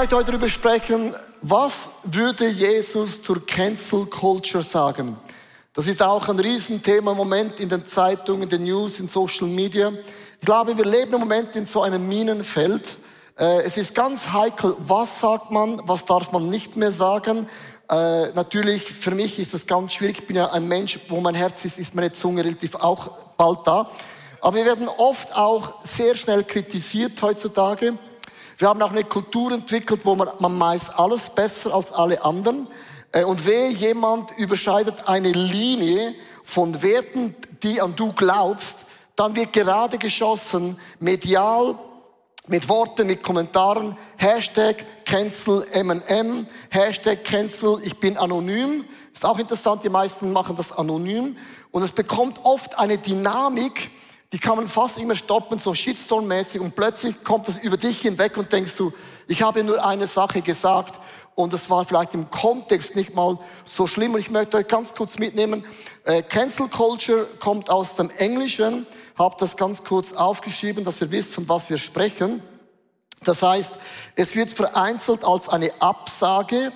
[0.00, 5.18] möchte heute darüber sprechen, was würde Jesus zur Cancel Culture sagen?
[5.74, 9.46] Das ist auch ein Riesenthema im Moment in den Zeitungen, in den News, in Social
[9.46, 9.92] Media.
[10.40, 12.96] Ich glaube, wir leben im Moment in so einem Minenfeld.
[13.38, 17.46] Äh, es ist ganz heikel, was sagt man, was darf man nicht mehr sagen.
[17.90, 20.20] Äh, natürlich, für mich ist es ganz schwierig.
[20.20, 23.66] Ich bin ja ein Mensch, wo mein Herz ist, ist meine Zunge relativ auch bald
[23.66, 23.90] da.
[24.40, 27.98] Aber wir werden oft auch sehr schnell kritisiert heutzutage.
[28.60, 32.66] Wir haben auch eine Kultur entwickelt, wo man, man meist alles besser als alle anderen.
[33.10, 36.14] Äh, und wehe, jemand überschreitet eine Linie
[36.44, 38.76] von Werten, die an du glaubst,
[39.16, 41.78] dann wird gerade geschossen, medial,
[42.48, 48.84] mit Worten, mit Kommentaren, Hashtag Cancel M&M, Hashtag Cancel Ich bin anonym.
[49.14, 51.34] Ist auch interessant, die meisten machen das anonym.
[51.70, 53.90] Und es bekommt oft eine Dynamik,
[54.32, 56.60] die kann man fast immer stoppen, so Shitstorm-mäßig.
[56.60, 58.92] Und plötzlich kommt es über dich hinweg und denkst du,
[59.26, 60.94] ich habe nur eine Sache gesagt
[61.34, 64.14] und es war vielleicht im Kontext nicht mal so schlimm.
[64.14, 65.64] Und ich möchte euch ganz kurz mitnehmen.
[66.04, 68.86] Äh, Cancel Culture kommt aus dem Englischen.
[69.18, 72.42] Hab das ganz kurz aufgeschrieben, dass ihr wisst, von was wir sprechen.
[73.24, 73.74] Das heißt,
[74.16, 76.72] es wird vereinzelt als eine Absage,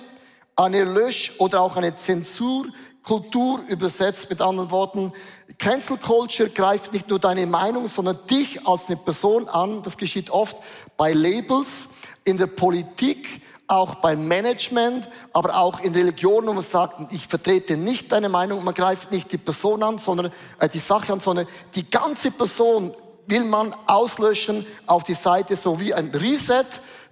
[0.55, 4.29] eine Lösch- oder auch eine Zensurkultur übersetzt.
[4.29, 5.13] Mit anderen Worten,
[5.57, 9.83] Cancel Culture greift nicht nur deine Meinung, sondern dich als eine Person an.
[9.83, 10.57] Das geschieht oft
[10.97, 11.89] bei Labels,
[12.23, 17.77] in der Politik, auch beim Management, aber auch in Religion, wo man sagt, ich vertrete
[17.77, 21.47] nicht deine Meinung, man greift nicht die Person an, sondern äh, die Sache an, sondern
[21.73, 22.93] die ganze Person
[23.27, 26.65] will man auslöschen auf die Seite, so wie ein Reset.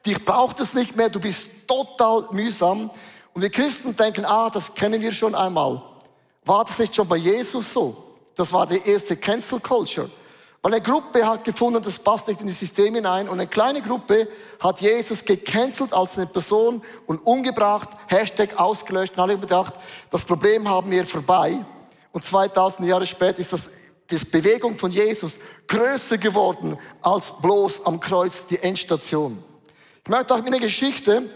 [0.06, 2.92] Dich braucht es nicht mehr, du bist total mühsam.
[3.34, 5.82] Und wir Christen denken, ah, das kennen wir schon einmal.
[6.46, 8.03] War das nicht schon bei Jesus so?
[8.36, 10.10] Das war die erste Cancel Culture.
[10.64, 13.28] Weil eine Gruppe hat gefunden, das passt nicht in das System hinein.
[13.28, 14.30] Und eine kleine Gruppe
[14.62, 19.14] hat Jesus gecancelt als eine Person und umgebracht, Hashtag ausgelöscht.
[19.14, 19.74] Und alle haben gedacht,
[20.10, 21.58] das Problem haben wir vorbei.
[22.14, 23.70] Und 2000 Jahre später ist das,
[24.08, 25.34] das Bewegung von Jesus
[25.68, 29.44] größer geworden als bloß am Kreuz die Endstation.
[30.06, 31.30] Ich möchte auch mit einer Geschichte,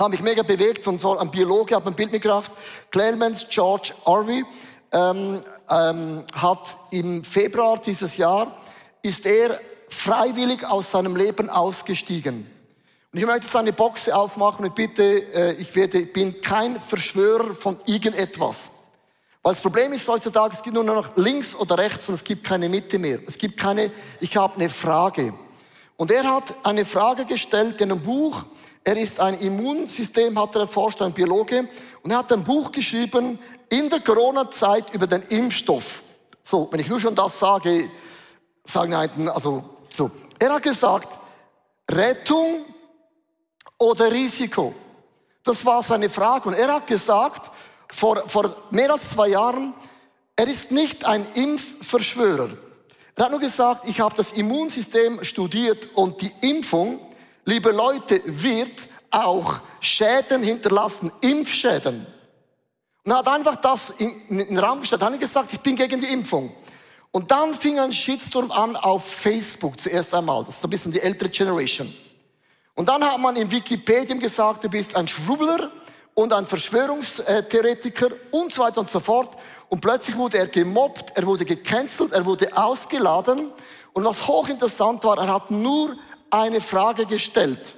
[0.00, 2.52] habe mich mega bewegt, und zwar ein Biologe, hat ein Bild mitgebracht,
[2.92, 4.44] Clemens George Harvey
[4.94, 8.56] ähm, ähm, hat im Februar dieses Jahr,
[9.02, 12.46] ist er freiwillig aus seinem Leben ausgestiegen.
[13.12, 17.54] Und ich möchte jetzt eine Box aufmachen und bitte, äh, ich werde, bin kein Verschwörer
[17.54, 18.70] von irgendetwas.
[19.42, 22.44] Weil das Problem ist heutzutage, es gibt nur noch links oder rechts und es gibt
[22.44, 23.18] keine Mitte mehr.
[23.26, 23.90] Es gibt keine,
[24.20, 25.34] ich habe eine Frage.
[25.96, 28.46] Und er hat eine Frage gestellt in einem Buch.
[28.86, 31.66] Er ist ein Immunsystem, hat er erforscht, ein Biologe.
[32.02, 33.38] Und er hat ein Buch geschrieben
[33.70, 36.02] in der Corona-Zeit über den Impfstoff.
[36.42, 37.88] So, wenn ich nur schon das sage,
[38.64, 40.10] sagen einen, also, so.
[40.38, 41.18] Er hat gesagt,
[41.90, 42.66] Rettung
[43.78, 44.74] oder Risiko?
[45.42, 46.48] Das war seine Frage.
[46.48, 47.50] Und er hat gesagt,
[47.90, 49.72] vor, vor mehr als zwei Jahren,
[50.36, 52.50] er ist nicht ein Impfverschwörer.
[53.16, 56.98] Er hat nur gesagt, ich habe das Immunsystem studiert und die Impfung,
[57.44, 62.06] liebe Leute, wird auch Schäden hinterlassen, Impfschäden.
[63.04, 66.08] Und er hat einfach das in, den Raum gestellt, hat gesagt, ich bin gegen die
[66.08, 66.52] Impfung.
[67.12, 70.44] Und dann fing ein Shitstorm an auf Facebook zuerst einmal.
[70.44, 71.94] Das ist so ein bisschen die ältere Generation.
[72.74, 75.70] Und dann hat man in Wikipedia gesagt, du bist ein Schwubbler
[76.14, 79.36] und ein Verschwörungstheoretiker und so weiter und so fort.
[79.68, 83.52] Und plötzlich wurde er gemobbt, er wurde gecancelt, er wurde ausgeladen.
[83.92, 85.96] Und was hochinteressant war, er hat nur
[86.30, 87.76] eine Frage gestellt.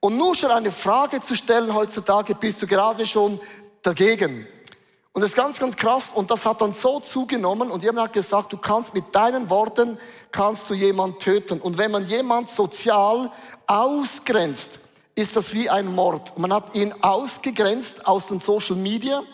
[0.00, 3.40] Und nur schon eine Frage zu stellen heutzutage bist du gerade schon
[3.82, 4.46] dagegen.
[5.12, 6.12] Und das ist ganz, ganz krass.
[6.14, 7.70] Und das hat dann so zugenommen.
[7.70, 9.98] Und jemand hat gesagt, du kannst mit deinen Worten,
[10.30, 11.58] kannst du jemanden töten.
[11.58, 13.32] Und wenn man jemand sozial
[13.66, 14.78] ausgrenzt,
[15.14, 16.32] ist das wie ein Mord.
[16.36, 19.20] Und man hat ihn ausgegrenzt aus den Social Media.
[19.20, 19.26] Und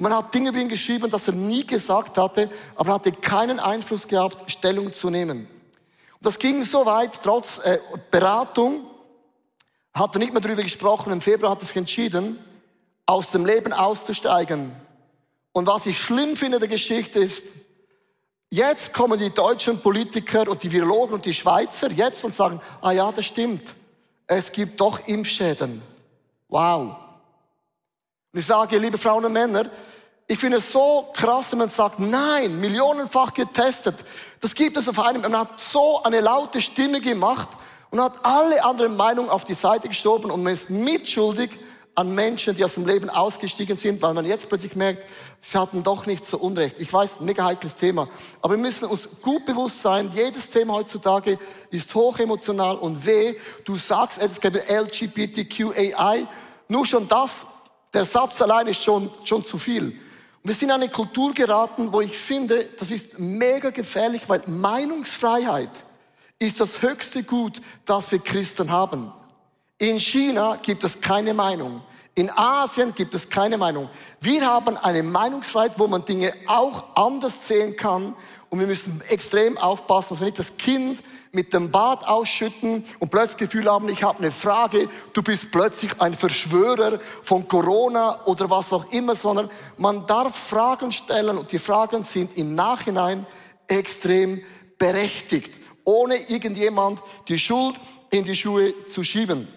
[0.00, 4.08] man hat Dinge über ihn geschrieben, dass er nie gesagt hatte, aber hatte keinen Einfluss
[4.08, 5.46] gehabt, Stellung zu nehmen.
[6.20, 7.78] Das ging so weit, trotz äh,
[8.10, 8.84] Beratung,
[9.94, 11.12] hat er nicht mehr darüber gesprochen.
[11.12, 12.38] Im Februar hat er sich entschieden,
[13.06, 14.72] aus dem Leben auszusteigen.
[15.52, 17.46] Und was ich schlimm finde der Geschichte ist,
[18.50, 22.92] jetzt kommen die deutschen Politiker und die Virologen und die Schweizer jetzt und sagen, ah
[22.92, 23.74] ja, das stimmt.
[24.26, 25.82] Es gibt doch Impfschäden.
[26.48, 26.96] Wow.
[28.32, 29.68] Und ich sage, liebe Frauen und Männer,
[30.30, 33.96] ich finde es so krass, wenn man sagt, nein, millionenfach getestet.
[34.38, 35.22] Das gibt es auf einem.
[35.22, 37.48] Man hat so eine laute Stimme gemacht
[37.90, 41.50] und hat alle anderen Meinungen auf die Seite geschoben und man ist mitschuldig
[41.96, 45.04] an Menschen, die aus dem Leben ausgestiegen sind, weil man jetzt plötzlich merkt,
[45.40, 46.76] sie hatten doch nicht so Unrecht.
[46.78, 48.08] Ich weiß, mega heikles Thema.
[48.40, 51.40] Aber wir müssen uns gut bewusst sein, jedes Thema heutzutage
[51.72, 53.34] ist hochemotional und weh.
[53.64, 56.28] Du sagst, es gibt LGBTQAI.
[56.68, 57.46] Nur schon das,
[57.92, 59.98] der Satz allein ist schon, schon zu viel.
[60.42, 64.42] Und wir sind in eine Kultur geraten, wo ich finde, das ist mega gefährlich, weil
[64.46, 65.70] Meinungsfreiheit
[66.38, 69.12] ist das höchste Gut, das wir Christen haben.
[69.78, 71.82] In China gibt es keine Meinung.
[72.20, 73.88] In Asien gibt es keine Meinung.
[74.20, 78.14] Wir haben eine Meinungsfreiheit, wo man Dinge auch anders sehen kann.
[78.50, 81.02] Und wir müssen extrem aufpassen, dass wir nicht das Kind
[81.32, 85.50] mit dem Bad ausschütten und plötzlich das Gefühl haben, ich habe eine Frage, du bist
[85.50, 91.50] plötzlich ein Verschwörer von Corona oder was auch immer, sondern man darf Fragen stellen und
[91.50, 93.24] die Fragen sind im Nachhinein
[93.66, 94.42] extrem
[94.76, 97.80] berechtigt, ohne irgendjemand die Schuld
[98.10, 99.48] in die Schuhe zu schieben.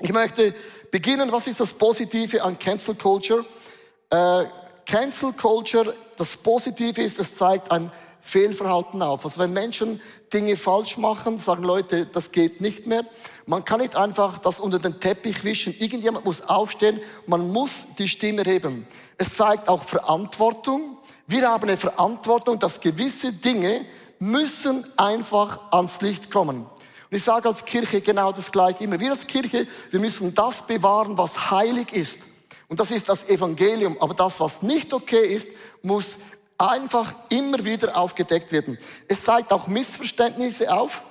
[0.00, 0.52] Ich möchte
[0.92, 3.44] beginnen, was ist das Positive an Cancel Culture?
[4.10, 4.44] Äh,
[4.86, 7.90] Cancel Culture, das Positive ist, es zeigt ein
[8.20, 9.24] Fehlverhalten auf.
[9.24, 10.00] Also wenn Menschen
[10.32, 13.04] Dinge falsch machen, sagen Leute, das geht nicht mehr.
[13.46, 15.74] Man kann nicht einfach das unter den Teppich wischen.
[15.76, 17.00] Irgendjemand muss aufstehen.
[17.26, 18.86] Man muss die Stimme heben.
[19.18, 20.98] Es zeigt auch Verantwortung.
[21.26, 23.84] Wir haben eine Verantwortung, dass gewisse Dinge
[24.20, 26.66] müssen einfach ans Licht kommen.
[27.12, 28.98] Und ich sage als Kirche genau das Gleiche immer.
[28.98, 32.20] Wir als Kirche, wir müssen das bewahren, was heilig ist.
[32.68, 33.98] Und das ist das Evangelium.
[34.00, 35.46] Aber das, was nicht okay ist,
[35.82, 36.16] muss
[36.56, 38.78] einfach immer wieder aufgedeckt werden.
[39.08, 41.02] Es zeigt auch Missverständnisse auf,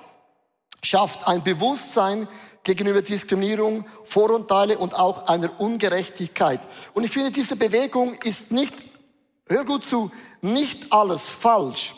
[0.82, 2.26] schafft ein Bewusstsein
[2.64, 6.58] gegenüber Diskriminierung, Vorurteile und auch einer Ungerechtigkeit.
[6.94, 8.74] Und ich finde, diese Bewegung ist nicht,
[9.46, 10.10] hör gut zu,
[10.40, 11.94] nicht alles falsch,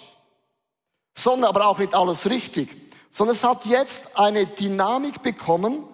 [1.17, 2.84] sondern aber auch nicht alles richtig
[3.15, 5.85] sondern es hat jetzt eine Dynamik bekommen.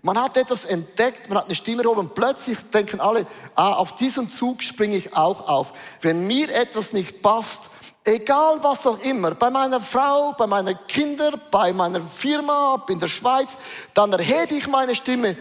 [0.00, 3.96] Man hat etwas entdeckt, man hat eine Stimme erhoben und plötzlich denken alle, ah, auf
[3.96, 5.74] diesen Zug springe ich auch auf.
[6.00, 7.68] Wenn mir etwas nicht passt,
[8.02, 13.08] egal was auch immer, bei meiner Frau, bei meinen Kindern, bei meiner Firma, in der
[13.08, 13.58] Schweiz,
[13.92, 15.36] dann erhebe ich meine Stimme,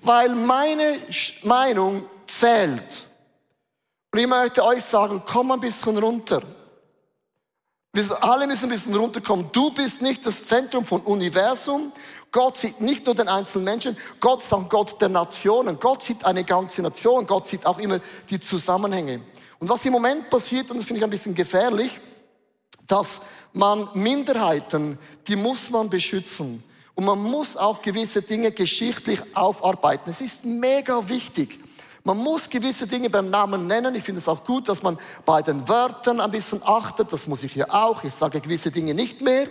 [0.00, 1.00] weil meine
[1.42, 3.06] Meinung zählt.
[4.10, 6.40] Und ich möchte euch sagen, komm ein bisschen runter.
[7.92, 9.50] Wir alle müssen ein bisschen runterkommen.
[9.52, 11.92] Du bist nicht das Zentrum von Universum.
[12.30, 15.80] Gott sieht nicht nur den einzelnen Menschen, Gott ist auch Gott der Nationen.
[15.80, 17.26] Gott sieht eine ganze Nation.
[17.26, 19.22] Gott sieht auch immer die Zusammenhänge.
[19.58, 21.98] Und was im Moment passiert, und das finde ich ein bisschen gefährlich,
[22.86, 23.20] dass
[23.52, 26.62] man Minderheiten, die muss man beschützen.
[26.94, 30.10] Und man muss auch gewisse Dinge geschichtlich aufarbeiten.
[30.10, 31.58] Es ist mega wichtig.
[32.04, 33.94] Man muss gewisse Dinge beim Namen nennen.
[33.94, 37.12] Ich finde es auch gut, dass man bei den Wörtern ein bisschen achtet.
[37.12, 38.04] Das muss ich hier auch.
[38.04, 39.48] Ich sage gewisse Dinge nicht mehr,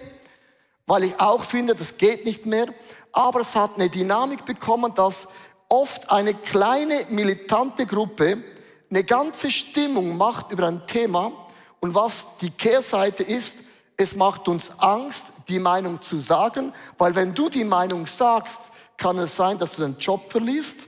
[0.85, 2.67] weil ich auch finde, das geht nicht mehr.
[3.11, 5.27] Aber es hat eine Dynamik bekommen, dass
[5.69, 8.43] oft eine kleine militante Gruppe
[8.89, 11.31] eine ganze Stimmung macht über ein Thema.
[11.79, 13.55] Und was die Kehrseite ist,
[13.97, 18.59] es macht uns Angst, die Meinung zu sagen, weil wenn du die Meinung sagst,
[18.95, 20.87] kann es sein, dass du den Job verlierst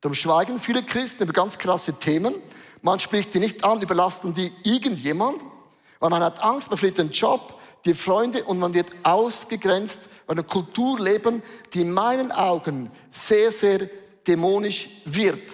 [0.00, 2.34] Darum schweigen viele Christen über ganz krasse Themen.
[2.82, 5.40] Man spricht die nicht an, überlassen die irgendjemand,
[5.98, 7.54] weil man hat Angst, man verliert den Job,
[7.84, 11.42] die Freunde und man wird ausgegrenzt, weil eine Kultur leben,
[11.72, 13.88] die in meinen Augen sehr, sehr
[14.26, 15.52] dämonisch wird.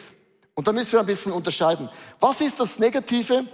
[0.54, 1.88] Und da müssen wir ein bisschen unterscheiden.
[2.20, 3.46] Was ist das Negative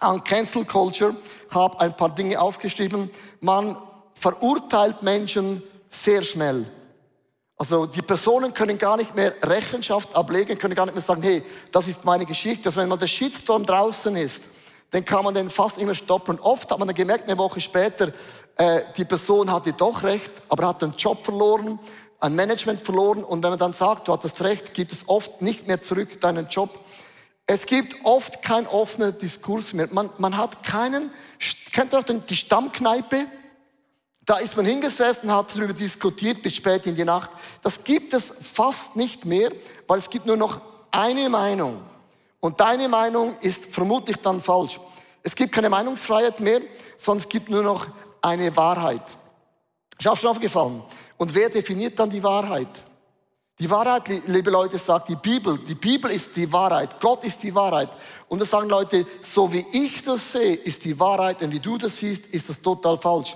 [0.00, 1.16] an Cancel Culture?
[1.50, 3.10] Habe ein paar Dinge aufgeschrieben.
[3.40, 3.76] Man
[4.14, 6.66] verurteilt Menschen sehr schnell.
[7.60, 11.42] Also die Personen können gar nicht mehr Rechenschaft ablegen, können gar nicht mehr sagen, hey,
[11.72, 12.68] das ist meine Geschichte.
[12.68, 14.44] Also wenn man der Shitstorm draußen ist,
[14.92, 16.36] dann kann man den fast immer stoppen.
[16.36, 18.12] Und oft hat man dann gemerkt, eine Woche später,
[18.56, 21.80] äh, die Person hatte doch recht, aber hat den Job verloren,
[22.20, 23.24] ein Management verloren.
[23.24, 26.46] Und wenn man dann sagt, du hattest recht, gibt es oft nicht mehr zurück deinen
[26.46, 26.70] Job.
[27.46, 29.88] Es gibt oft keinen offenen Diskurs mehr.
[29.90, 31.10] Man, man hat keinen,
[31.72, 33.26] kennt ihr noch die Stammkneipe?
[34.28, 37.30] Da ist man hingesessen, hat darüber diskutiert bis spät in die Nacht.
[37.62, 39.50] Das gibt es fast nicht mehr,
[39.86, 41.80] weil es gibt nur noch eine Meinung.
[42.38, 44.78] Und deine Meinung ist vermutlich dann falsch.
[45.22, 46.60] Es gibt keine Meinungsfreiheit mehr,
[46.98, 47.86] sondern es gibt nur noch
[48.20, 49.00] eine Wahrheit.
[49.98, 50.82] Ist auch schon aufgefallen.
[51.16, 52.68] Und wer definiert dann die Wahrheit?
[53.58, 55.56] Die Wahrheit, liebe Leute, sagt die Bibel.
[55.56, 57.00] Die Bibel ist die Wahrheit.
[57.00, 57.88] Gott ist die Wahrheit.
[58.28, 61.40] Und das sagen Leute, so wie ich das sehe, ist die Wahrheit.
[61.40, 63.34] Und wie du das siehst, ist das total falsch.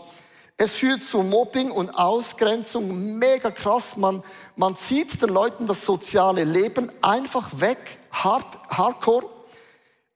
[0.57, 3.97] Es führt zu Mobbing und Ausgrenzung, mega krass.
[3.97, 4.23] Man,
[4.55, 9.27] man zieht den Leuten das soziale Leben einfach weg, hard, hardcore.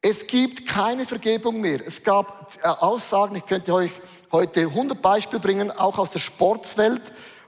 [0.00, 1.84] Es gibt keine Vergebung mehr.
[1.84, 3.90] Es gab äh, Aussagen, ich könnte euch
[4.30, 7.02] heute 100 Beispiele bringen, auch aus der Sportswelt,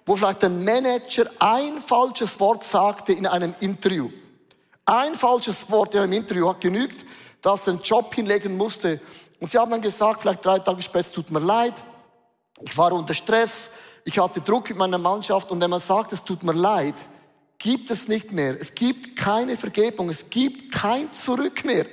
[0.05, 4.11] wo vielleicht ein Manager ein falsches Wort sagte in einem Interview.
[4.87, 7.05] Ein falsches Wort ja, im Interview hat genügt,
[7.43, 9.01] dass er einen Job hinlegen musste.
[9.39, 11.75] Und sie haben dann gesagt, vielleicht drei Tage später, es tut mir leid,
[12.63, 13.71] ich war unter Stress,
[14.05, 16.95] ich hatte Druck mit meiner Mannschaft und wenn man sagt, es tut mir leid,
[17.59, 18.57] gibt es nicht mehr.
[18.61, 21.87] Es gibt keine Vergebung, es gibt kein Zurück mehr.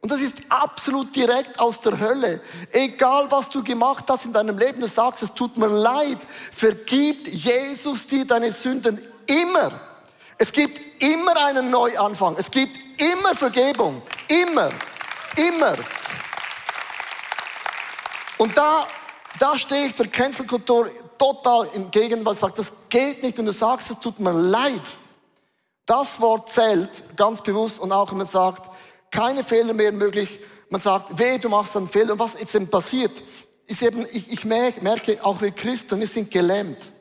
[0.00, 2.40] Und das ist absolut direkt aus der Hölle.
[2.70, 6.18] Egal was du gemacht hast in deinem Leben, du sagst, es tut mir leid,
[6.52, 9.72] vergibt Jesus dir deine Sünden immer.
[10.38, 12.36] Es gibt immer einen Neuanfang.
[12.38, 14.02] Es gibt immer Vergebung.
[14.28, 14.68] Immer.
[15.36, 15.74] Immer.
[18.38, 18.86] Und da,
[19.38, 23.52] da stehe ich der Cancel-Kultur total entgegen, weil ich sage, das geht nicht, wenn du
[23.52, 24.82] sagst, es tut mir leid.
[25.86, 28.70] Das Wort zählt ganz bewusst und auch wenn man sagt,
[29.10, 30.40] keine Fehler mehr möglich.
[30.68, 32.12] Man sagt, weh, du machst einen Fehler.
[32.12, 33.22] Und was jetzt eben passiert,
[33.66, 36.92] ist eben, ich, ich merke, auch wir Christen, wir sind gelähmt.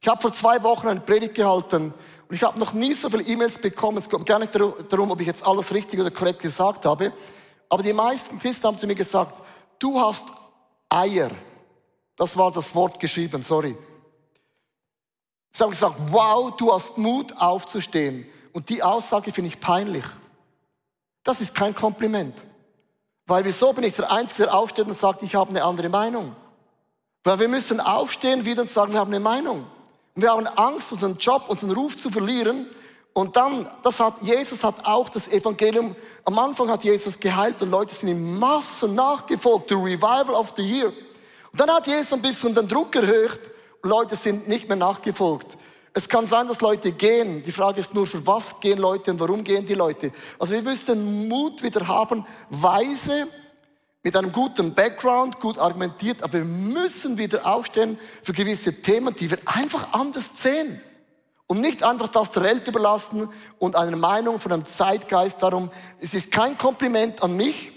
[0.00, 1.92] Ich habe vor zwei Wochen eine Predigt gehalten
[2.28, 3.98] und ich habe noch nie so viele E-Mails bekommen.
[3.98, 7.12] Es geht gar nicht darum, ob ich jetzt alles richtig oder korrekt gesagt habe.
[7.68, 9.40] Aber die meisten Christen haben zu mir gesagt,
[9.78, 10.24] du hast
[10.88, 11.30] Eier.
[12.18, 13.76] Das war das Wort geschrieben, sorry.
[15.52, 18.26] Sie haben gesagt, wow, du hast Mut aufzustehen.
[18.52, 20.04] Und die Aussage finde ich peinlich.
[21.22, 22.34] Das ist kein Kompliment.
[23.26, 26.34] Weil wieso bin ich der Einzige, der aufsteht und sagt, ich habe eine andere Meinung?
[27.22, 29.66] Weil wir müssen aufstehen wieder und sagen, wir haben eine Meinung.
[30.14, 32.66] Und wir haben Angst, unseren Job, unseren Ruf zu verlieren.
[33.12, 35.94] Und dann, das hat, Jesus hat auch das Evangelium,
[36.24, 40.62] am Anfang hat Jesus geheilt und Leute sind in Massen nachgefolgt, the revival of the
[40.62, 40.92] year.
[41.52, 43.40] Und dann hat Jesus ein bisschen den Druck erhöht
[43.82, 45.56] und Leute sind nicht mehr nachgefolgt.
[45.94, 47.42] Es kann sein, dass Leute gehen.
[47.42, 50.12] Die Frage ist nur, für was gehen Leute und warum gehen die Leute?
[50.38, 53.26] Also wir müssten Mut wieder haben, weise,
[54.02, 59.30] mit einem guten Background, gut argumentiert, aber wir müssen wieder aufstehen für gewisse Themen, die
[59.30, 60.80] wir einfach anders sehen.
[61.46, 63.28] Und nicht einfach das der Welt überlassen
[63.58, 65.70] und eine Meinung von einem Zeitgeist darum.
[65.98, 67.72] Es ist kein Kompliment an mich,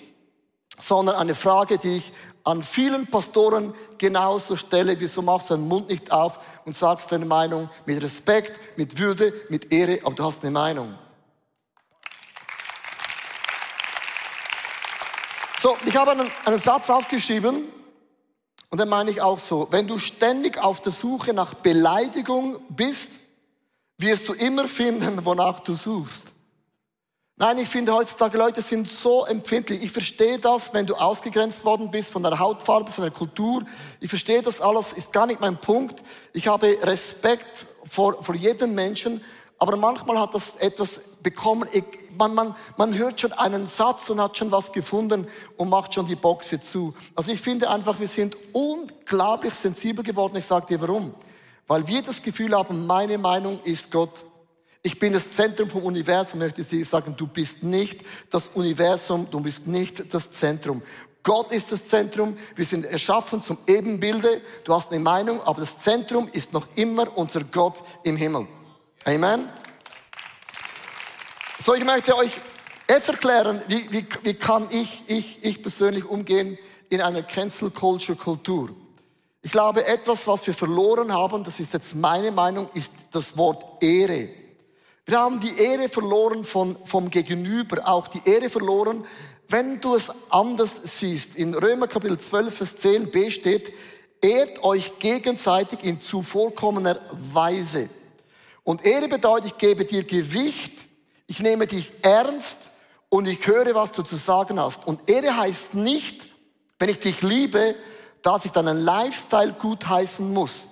[0.80, 2.13] sondern eine Frage, die ich
[2.44, 5.00] an vielen Pastoren genauso stelle.
[5.00, 9.34] Wieso machst du deinen Mund nicht auf und sagst deine Meinung mit Respekt, mit Würde,
[9.50, 10.96] mit Ehre, aber du hast eine Meinung.
[15.62, 17.66] So, ich habe einen, einen Satz aufgeschrieben
[18.70, 19.68] und den meine ich auch so.
[19.70, 23.10] Wenn du ständig auf der Suche nach Beleidigung bist,
[23.98, 26.32] wirst du immer finden, wonach du suchst.
[27.42, 29.84] Nein, ich finde heutzutage Leute sind so empfindlich.
[29.84, 33.64] Ich verstehe das, wenn du ausgegrenzt worden bist von der Hautfarbe, von der Kultur.
[34.00, 36.04] Ich verstehe das alles, ist gar nicht mein Punkt.
[36.34, 39.24] Ich habe Respekt vor, vor jedem Menschen,
[39.58, 41.68] aber manchmal hat das etwas bekommen.
[41.74, 41.84] Ich,
[42.16, 46.06] man, man, man hört schon einen Satz und hat schon was gefunden und macht schon
[46.06, 46.94] die Boxe zu.
[47.16, 50.36] Also ich finde einfach, wir sind unglaublich sensibel geworden.
[50.36, 51.16] Ich sage dir warum.
[51.66, 54.26] Weil wir das Gefühl haben, meine Meinung ist Gott.
[54.84, 59.40] Ich bin das Zentrum vom Universum, möchte ich sagen, du bist nicht das Universum, du
[59.40, 60.82] bist nicht das Zentrum.
[61.24, 65.78] Gott ist das Zentrum, wir sind erschaffen zum Ebenbilde, du hast eine Meinung, aber das
[65.78, 68.48] Zentrum ist noch immer unser Gott im Himmel.
[69.06, 69.48] Amen.
[71.60, 72.32] So, ich möchte euch
[72.90, 76.58] jetzt erklären, wie, wie, wie kann ich, ich, ich persönlich umgehen
[76.90, 78.72] in einer Cancel Culture Kultur.
[79.44, 83.84] Ich glaube, etwas, was wir verloren haben, das ist jetzt meine Meinung, ist das Wort
[83.84, 84.41] Ehre.
[85.12, 89.03] Wir haben die Ehre verloren von, vom Gegenüber, auch die Ehre verloren,
[89.50, 91.36] wenn du es anders siehst.
[91.36, 93.74] In Römer Kapitel 12, Vers 10b steht,
[94.22, 96.98] ehrt euch gegenseitig in zuvorkommener
[97.34, 97.89] Weise.
[98.63, 100.88] Und Ehre bedeutet, ich gebe dir Gewicht,
[101.27, 102.60] ich nehme dich ernst
[103.10, 104.88] und ich höre, was du zu sagen hast.
[104.88, 106.25] Und Ehre heißt nicht,
[106.80, 107.75] wenn ich dich liebe,
[108.22, 110.70] dass ich deinen Lifestyle gutheißen muss.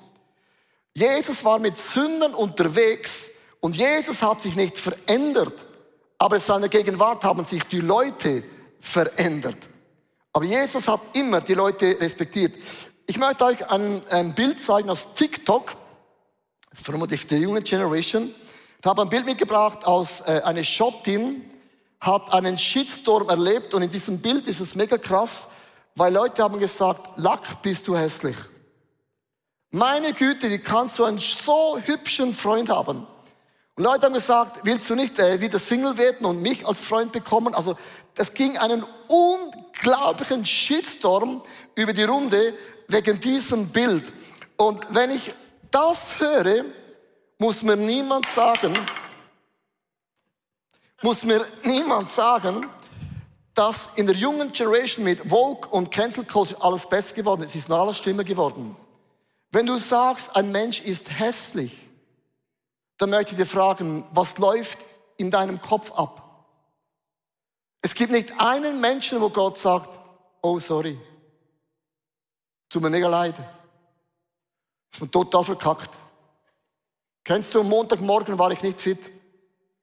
[0.93, 3.25] Jesus war mit Sündern unterwegs
[3.59, 5.65] und Jesus hat sich nicht verändert,
[6.17, 8.43] aber in seiner Gegenwart haben sich die Leute
[8.79, 9.57] verändert.
[10.33, 12.55] Aber Jesus hat immer die Leute respektiert.
[13.07, 15.75] Ich möchte euch ein, ein Bild zeigen aus TikTok,
[16.71, 18.33] vermutlich der jungen Generation.
[18.79, 21.43] Ich habe ein Bild mitgebracht aus äh, eine Schottin,
[21.99, 25.47] hat einen Shitstorm erlebt und in diesem Bild ist es mega krass,
[25.95, 28.37] weil Leute haben gesagt, Lack bist du hässlich.
[29.71, 33.05] Meine Güte, wie kannst du einen so hübschen Freund haben?
[33.79, 37.13] Und Leute haben gesagt, willst du nicht äh, wieder Single werden und mich als Freund
[37.13, 37.55] bekommen?
[37.55, 37.77] Also
[38.13, 41.41] das ging einen unglaublichen Shitstorm
[41.75, 42.53] über die Runde
[42.89, 44.11] wegen diesem Bild.
[44.57, 45.33] Und wenn ich
[45.71, 46.65] das höre,
[47.37, 48.77] muss mir niemand sagen,
[51.01, 52.67] muss mir niemand sagen,
[53.53, 57.51] dass in der jungen Generation mit Vogue und Cancel Culture alles besser geworden ist.
[57.51, 58.75] Es ist noch alles schlimmer geworden.
[59.51, 61.88] Wenn du sagst, ein Mensch ist hässlich,
[62.99, 64.77] dann möchte ich dir fragen, was läuft
[65.17, 66.45] in deinem Kopf ab.
[67.81, 69.89] Es gibt nicht einen Menschen, wo Gott sagt,
[70.41, 70.99] oh sorry,
[72.67, 73.35] tut mir mega leid.
[74.91, 75.97] Ist mir total verkackt.
[77.23, 79.09] Kennst du, am Montagmorgen war ich nicht fit.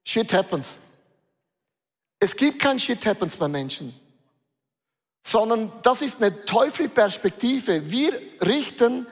[0.03, 0.79] Shit happens.
[2.19, 3.99] Es gibt kein Shit happens bei Menschen.
[5.25, 7.89] Sondern das ist eine teuflische Perspektive.
[7.89, 9.07] Wir richten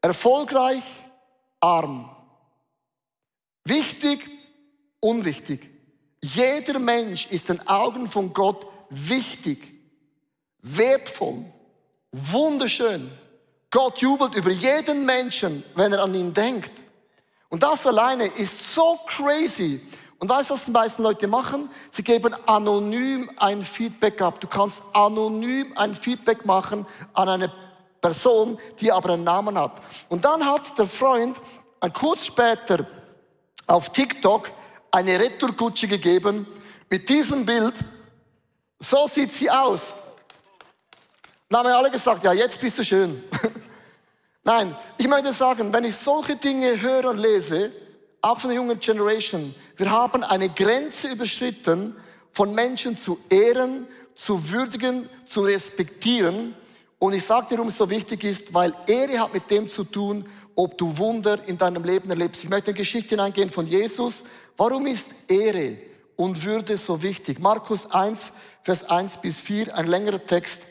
[0.00, 0.82] erfolgreich,
[1.60, 2.13] arm.
[3.64, 4.28] Wichtig,
[5.00, 5.70] unwichtig.
[6.22, 9.72] Jeder Mensch ist in Augen von Gott wichtig,
[10.62, 11.44] wertvoll,
[12.12, 13.10] wunderschön.
[13.70, 16.70] Gott jubelt über jeden Menschen, wenn er an ihn denkt.
[17.48, 19.80] Und das alleine ist so crazy.
[20.18, 21.68] Und weißt du, was die meisten Leute machen?
[21.90, 24.40] Sie geben anonym ein Feedback ab.
[24.40, 27.52] Du kannst anonym ein Feedback machen an eine
[28.00, 29.72] Person, die aber einen Namen hat.
[30.08, 31.40] Und dann hat der Freund
[31.92, 32.86] kurz später
[33.66, 34.50] auf TikTok
[34.90, 36.46] eine Retourkutsche gegeben
[36.90, 37.74] mit diesem Bild.
[38.78, 39.94] So sieht sie aus.
[41.48, 43.22] Dann haben wir alle gesagt, ja, jetzt bist du schön.
[44.44, 47.72] Nein, ich möchte sagen, wenn ich solche Dinge höre und lese,
[48.20, 51.96] auch von der jungen Generation, wir haben eine Grenze überschritten,
[52.32, 56.54] von Menschen zu ehren, zu würdigen, zu respektieren.
[56.98, 59.84] Und ich sage dir, warum es so wichtig ist, weil Ehre hat mit dem zu
[59.84, 62.44] tun, ob du Wunder in deinem Leben erlebst.
[62.44, 64.22] Ich möchte in Geschichte hineingehen von Jesus.
[64.56, 65.76] Warum ist Ehre
[66.16, 67.38] und Würde so wichtig?
[67.40, 68.32] Markus 1,
[68.62, 70.62] Vers 1 bis 4, ein längerer Text.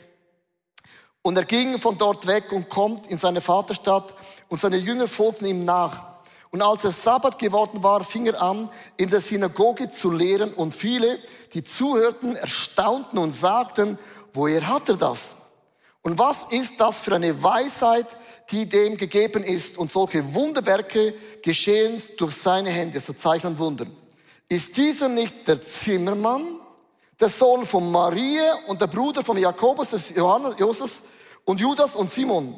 [1.22, 4.14] Und er ging von dort weg und kommt in seine Vaterstadt
[4.48, 6.14] und seine Jünger folgten ihm nach.
[6.50, 10.74] Und als es Sabbat geworden war, fing er an, in der Synagoge zu lehren und
[10.74, 11.18] viele,
[11.52, 13.98] die zuhörten, erstaunten und sagten,
[14.32, 15.34] woher hat er das?
[16.04, 18.06] Und was ist das für eine Weisheit,
[18.50, 23.86] die dem gegeben ist und solche Wunderwerke geschehen durch seine Hände, so Zeichen und Wunder?
[24.46, 26.60] Ist dieser nicht der Zimmermann,
[27.18, 31.00] der Sohn von Maria und der Bruder von Jakobus, des Johannes, Josef
[31.46, 32.54] und Judas und Simon?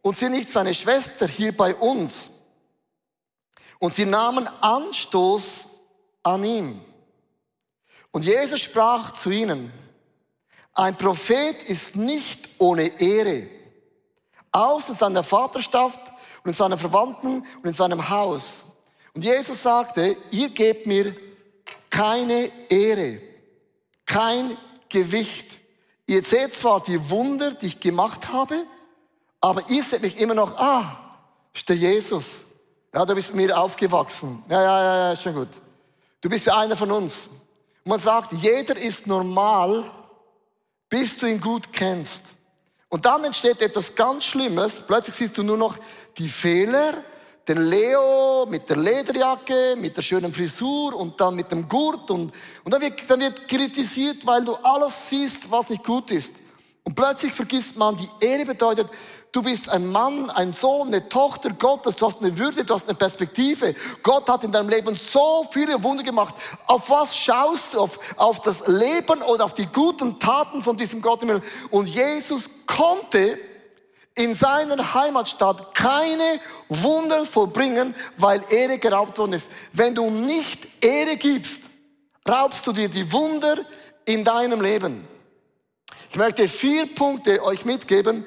[0.00, 2.30] Und sind nicht seine Schwester hier bei uns?
[3.80, 5.66] Und sie nahmen Anstoß
[6.22, 6.80] an ihm.
[8.12, 9.72] Und Jesus sprach zu ihnen,
[10.74, 13.46] ein Prophet ist nicht ohne Ehre,
[14.50, 16.00] außer in seiner Vaterschaft
[16.42, 18.64] und in seinen Verwandten und in seinem Haus.
[19.14, 21.14] Und Jesus sagte, ihr gebt mir
[21.90, 23.20] keine Ehre,
[24.04, 24.56] kein
[24.88, 25.46] Gewicht.
[26.06, 28.64] Ihr seht zwar die Wunder, die ich gemacht habe,
[29.40, 31.20] aber ihr seht mich immer noch, ah,
[31.54, 32.26] ist der Jesus.
[32.92, 34.42] Ja, du bist mit mir aufgewachsen.
[34.48, 35.48] Ja, ja, ja, ja, ist schon gut.
[36.20, 37.28] Du bist ja einer von uns.
[37.84, 39.90] Und man sagt, jeder ist normal,
[40.94, 42.22] bis du ihn gut kennst.
[42.88, 44.80] Und dann entsteht etwas ganz Schlimmes.
[44.86, 45.76] Plötzlich siehst du nur noch
[46.16, 47.02] die Fehler,
[47.48, 52.32] den Leo mit der Lederjacke, mit der schönen Frisur und dann mit dem Gurt und,
[52.62, 56.32] und dann, wird, dann wird kritisiert, weil du alles siehst, was nicht gut ist.
[56.84, 58.86] Und plötzlich vergisst man, die Ehre bedeutet,
[59.34, 61.96] Du bist ein Mann, ein Sohn, eine Tochter Gottes.
[61.96, 63.74] Du hast eine Würde, du hast eine Perspektive.
[64.04, 66.36] Gott hat in deinem Leben so viele Wunder gemacht.
[66.68, 67.80] Auf was schaust du?
[67.80, 71.42] Auf, auf das Leben oder auf die guten Taten von diesem Gott im Himmel?
[71.72, 73.36] Und Jesus konnte
[74.14, 79.50] in seiner Heimatstadt keine Wunder vollbringen, weil Ehre geraubt worden ist.
[79.72, 81.60] Wenn du nicht Ehre gibst,
[82.28, 83.56] raubst du dir die Wunder
[84.04, 85.08] in deinem Leben.
[86.12, 88.24] Ich möchte vier Punkte euch mitgeben,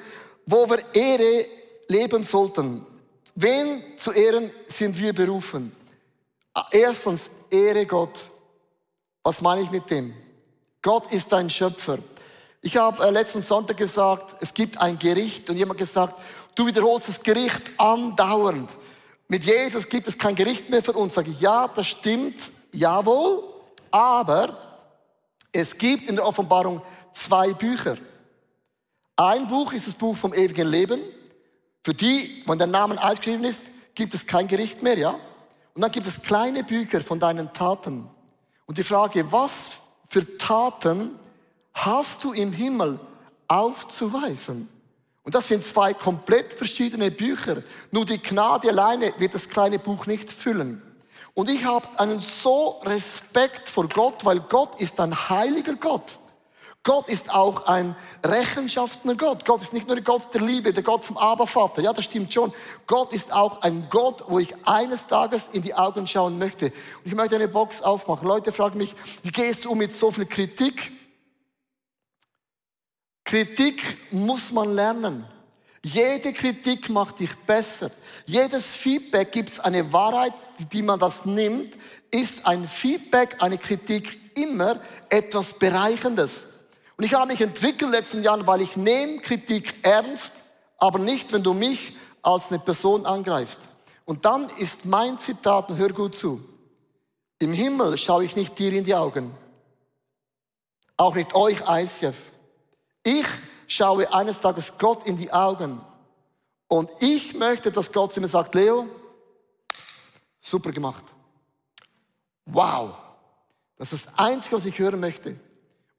[0.50, 1.46] wo wir Ehre
[1.88, 2.84] leben sollten.
[3.34, 5.72] Wen zu ehren sind wir berufen?
[6.70, 8.18] Erstens, Ehre Gott.
[9.22, 10.14] Was meine ich mit dem?
[10.80, 11.98] Gott ist ein Schöpfer.
[12.62, 16.18] Ich habe äh, letzten Sonntag gesagt, es gibt ein Gericht und jemand gesagt,
[16.54, 18.70] du wiederholst das Gericht andauernd.
[19.28, 21.14] Mit Jesus gibt es kein Gericht mehr für uns.
[21.14, 23.44] Sage ich, ja, das stimmt, jawohl,
[23.90, 24.56] aber
[25.52, 26.80] es gibt in der Offenbarung
[27.12, 27.98] zwei Bücher.
[29.20, 31.00] Ein Buch ist das Buch vom ewigen Leben.
[31.82, 35.18] Für die, wo der Name ausgeschrieben ist, gibt es kein Gericht mehr, ja?
[35.74, 38.08] Und dann gibt es kleine Bücher von deinen Taten.
[38.66, 41.18] Und die Frage, was für Taten
[41.74, 43.00] hast du im Himmel
[43.48, 44.68] aufzuweisen?
[45.24, 47.64] Und das sind zwei komplett verschiedene Bücher.
[47.90, 50.80] Nur die Gnade alleine wird das kleine Buch nicht füllen.
[51.34, 56.20] Und ich habe einen so Respekt vor Gott, weil Gott ist ein heiliger Gott.
[56.88, 59.44] Gott ist auch ein rechenschaftender Gott.
[59.44, 61.82] Gott ist nicht nur der Gott der Liebe, der Gott vom Abervater.
[61.82, 62.50] Ja, das stimmt schon.
[62.86, 66.66] Gott ist auch ein Gott, wo ich eines Tages in die Augen schauen möchte.
[66.68, 68.26] Und ich möchte eine Box aufmachen.
[68.26, 70.90] Leute fragen mich, wie gehst du um mit so viel Kritik?
[73.22, 75.26] Kritik muss man lernen.
[75.84, 77.90] Jede Kritik macht dich besser.
[78.24, 80.32] Jedes Feedback gibt es eine Wahrheit
[80.72, 81.74] die man das nimmt,
[82.10, 86.46] ist ein Feedback, eine Kritik immer etwas Bereichendes.
[86.98, 90.32] Und ich habe mich entwickelt in den letzten Jahren, weil ich nehme Kritik ernst,
[90.78, 93.60] aber nicht, wenn du mich als eine Person angreifst.
[94.04, 96.44] Und dann ist mein Zitat, und hör gut zu,
[97.38, 99.32] im Himmel schaue ich nicht dir in die Augen,
[100.96, 102.16] auch nicht euch, ICF.
[103.04, 103.26] Ich
[103.68, 105.80] schaue eines Tages Gott in die Augen
[106.66, 108.88] und ich möchte, dass Gott zu mir sagt, Leo,
[110.40, 111.04] super gemacht.
[112.44, 112.96] Wow.
[113.76, 115.38] Das ist das Einzige, was ich hören möchte.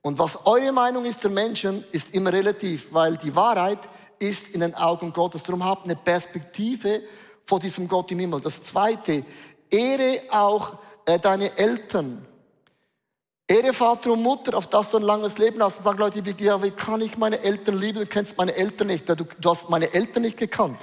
[0.02, 3.80] Und was eure Meinung ist der Menschen, ist immer relativ, weil die Wahrheit
[4.18, 5.44] ist in den Augen Gottes.
[5.44, 7.02] Darum habt eine Perspektive
[7.46, 8.42] vor diesem Gott im Himmel.
[8.42, 9.26] Das Zweite,
[9.70, 12.26] ehre auch äh, deine Eltern.
[13.48, 15.80] Ehre Vater und Mutter, auf das du ein langes Leben hast.
[15.80, 18.00] Und sagen Leute, wie, ja, wie kann ich meine Eltern lieben?
[18.00, 19.10] Du kennst meine Eltern nicht.
[19.10, 20.80] Du, du hast meine Eltern nicht gekannt.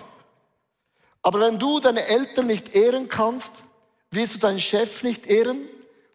[1.23, 3.63] Aber wenn du deine Eltern nicht ehren kannst,
[4.11, 5.69] wirst du deinen Chef nicht ehren,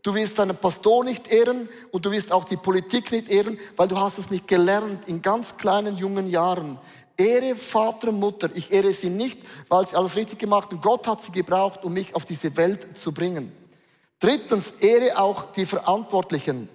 [0.04, 3.88] du wirst deinen Pastor nicht ehren und du wirst auch die Politik nicht ehren, weil
[3.88, 6.78] du hast es nicht gelernt in ganz kleinen jungen Jahren.
[7.18, 8.50] Ehre Vater und Mutter.
[8.54, 10.82] Ich ehre sie nicht, weil sie alles richtig gemacht haben.
[10.82, 13.52] Gott hat sie gebraucht, um mich auf diese Welt zu bringen.
[14.20, 16.70] Drittens, ehre auch die Verantwortlichen.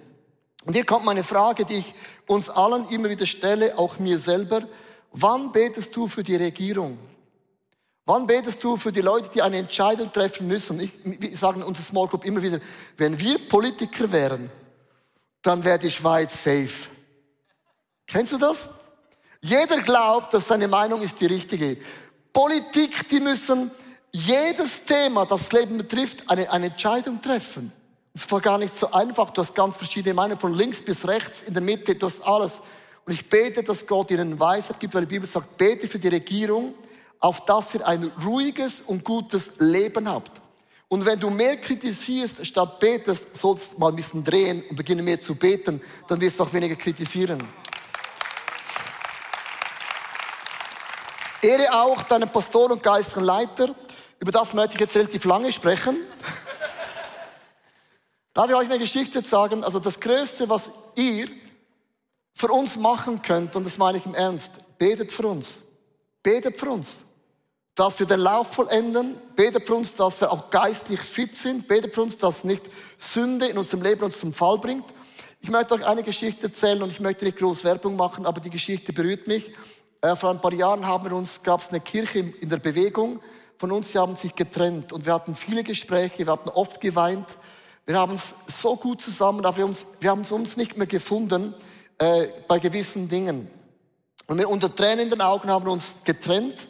[0.65, 1.93] Und hier kommt meine Frage, die ich
[2.27, 4.61] uns allen immer wieder stelle, auch mir selber.
[5.13, 6.97] Wann betest du für die Regierung?
[8.07, 10.79] Wann betest du für die Leute, die eine Entscheidung treffen müssen?
[10.79, 12.61] Ich, wir sagen in unserer Small Group immer wieder,
[12.95, 14.49] wenn wir Politiker wären,
[15.41, 16.89] dann wäre die Schweiz safe.
[18.07, 18.69] Kennst du das?
[19.41, 21.77] Jeder glaubt, dass seine Meinung ist die richtige.
[22.31, 23.71] Politik, die müssen
[24.13, 27.73] jedes Thema, das das Leben betrifft, eine, eine Entscheidung treffen.
[28.13, 29.31] Es war gar nicht so einfach.
[29.31, 32.61] Du hast ganz verschiedene Meinungen, von links bis rechts, in der Mitte, du hast alles.
[33.05, 36.07] Und ich bete, dass Gott ihnen Weisheit gibt, weil die Bibel sagt, bete für die
[36.07, 36.73] Regierung,
[37.19, 40.31] auf dass ihr ein ruhiges und gutes Leben habt.
[40.89, 45.03] Und wenn du mehr kritisierst, statt betest, sollst du mal ein bisschen drehen und beginnen
[45.03, 47.43] mehr zu beten, dann wirst du auch weniger kritisieren.
[51.41, 53.75] Ehre auch deinen Pastor und geistlichen Leiter.
[54.19, 55.97] Über das möchte ich jetzt relativ lange sprechen.
[58.33, 59.63] Darf ich euch eine Geschichte sagen?
[59.63, 61.27] Also das Größte, was ihr
[62.33, 65.59] für uns machen könnt, und das meine ich im Ernst, betet für uns.
[66.23, 67.01] Betet für uns.
[67.77, 69.15] Dass wir den Lauf vollenden.
[69.35, 71.67] Betet für uns, dass wir auch geistlich fit sind.
[71.67, 72.63] Betet für uns, dass nicht
[72.97, 74.83] Sünde in unserem Leben uns zum Fall bringt.
[75.41, 78.49] Ich möchte euch eine Geschichte erzählen und ich möchte nicht groß Werbung machen, aber die
[78.49, 79.53] Geschichte berührt mich.
[80.01, 83.19] Äh, vor ein paar Jahren haben wir uns, gab es eine Kirche in der Bewegung
[83.57, 87.27] von uns, die haben sich getrennt und wir hatten viele Gespräche, wir hatten oft geweint.
[87.85, 90.87] Wir haben es so gut zusammen, aber wir, uns, wir haben es uns nicht mehr
[90.87, 91.53] gefunden
[91.99, 93.47] äh, bei gewissen Dingen.
[94.27, 96.67] Und wir unter Tränen in den Augen haben uns getrennt.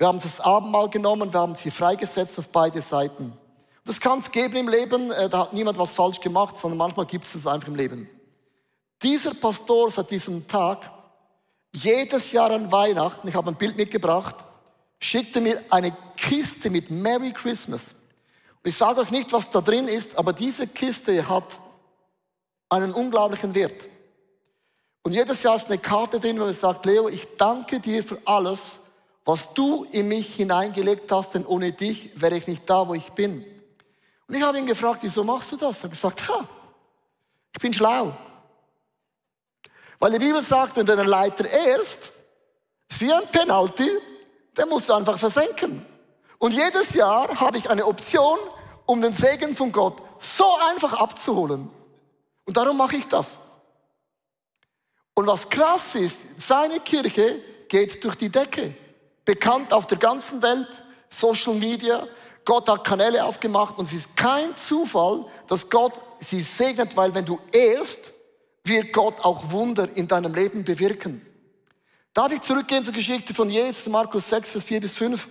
[0.00, 3.34] Wir haben das Abendmahl genommen, wir haben sie freigesetzt auf beide Seiten.
[3.84, 7.04] Das kann es geben im Leben, äh, da hat niemand was falsch gemacht, sondern manchmal
[7.04, 8.08] gibt es es einfach im Leben.
[9.02, 10.90] Dieser Pastor seit diesem Tag,
[11.74, 14.36] jedes Jahr an Weihnachten, ich habe ein Bild mitgebracht,
[15.00, 17.88] schickte mir eine Kiste mit Merry Christmas.
[17.88, 21.60] Und ich sage euch nicht, was da drin ist, aber diese Kiste hat
[22.70, 23.86] einen unglaublichen Wert.
[25.02, 28.16] Und jedes Jahr ist eine Karte drin, wo er sagt, Leo, ich danke dir für
[28.24, 28.79] alles,
[29.24, 33.10] was du in mich hineingelegt hast, denn ohne dich wäre ich nicht da, wo ich
[33.12, 33.44] bin.
[34.26, 35.80] Und ich habe ihn gefragt, wieso machst du das?
[35.80, 36.48] Er hat gesagt, ha,
[37.52, 38.16] ich bin schlau.
[39.98, 42.12] Weil die Bibel sagt, wenn du einen Leiter ehrst,
[42.88, 43.90] ist wie ein Penalty,
[44.56, 45.84] den musst du einfach versenken.
[46.38, 48.38] Und jedes Jahr habe ich eine Option,
[48.86, 51.70] um den Segen von Gott so einfach abzuholen.
[52.44, 53.38] Und darum mache ich das.
[55.14, 58.74] Und was krass ist, seine Kirche geht durch die Decke.
[59.30, 60.66] Bekannt auf der ganzen Welt,
[61.08, 62.04] Social Media.
[62.44, 67.24] Gott hat Kanäle aufgemacht und es ist kein Zufall, dass Gott sie segnet, weil wenn
[67.24, 68.10] du ehrst,
[68.64, 71.24] wird Gott auch Wunder in deinem Leben bewirken.
[72.12, 75.28] Darf ich zurückgehen zur Geschichte von Jesus, Markus 6, Vers 4 bis 5?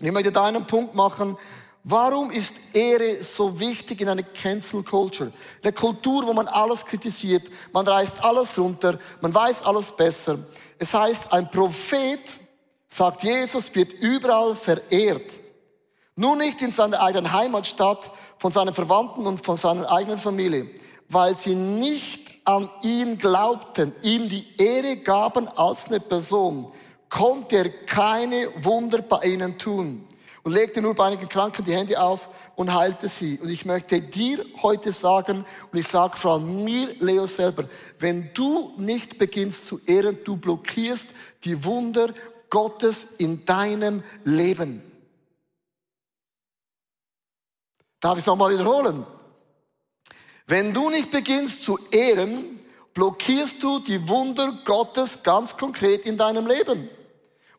[0.00, 1.38] Und ich möchte da einen Punkt machen.
[1.82, 5.32] Warum ist Ehre so wichtig in einer Cancel Culture?
[5.62, 10.40] In einer Kultur, wo man alles kritisiert, man reißt alles runter, man weiß alles besser.
[10.78, 12.20] Es heißt, ein Prophet,
[12.94, 15.32] sagt Jesus, wird überall verehrt.
[16.14, 20.70] Nur nicht in seiner eigenen Heimatstadt, von seinen Verwandten und von seiner eigenen Familie,
[21.08, 26.70] weil sie nicht an ihn glaubten, ihm die Ehre gaben als eine Person,
[27.08, 30.06] konnte er keine Wunder bei ihnen tun
[30.44, 33.40] und legte nur bei einigen Kranken die Hände auf und heilte sie.
[33.40, 37.64] Und ich möchte dir heute sagen, und ich sage vor allem mir, Leo selber,
[37.98, 41.08] wenn du nicht beginnst zu ehren, du blockierst
[41.42, 42.10] die Wunder
[42.50, 44.82] Gottes in deinem Leben.
[48.00, 49.06] Darf ich es nochmal wiederholen?
[50.46, 52.60] Wenn du nicht beginnst zu ehren,
[52.92, 56.88] blockierst du die Wunder Gottes ganz konkret in deinem Leben.